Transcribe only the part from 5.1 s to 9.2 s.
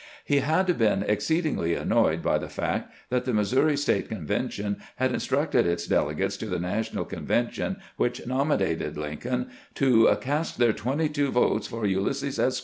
in structed its delegates to the National Convention which nominated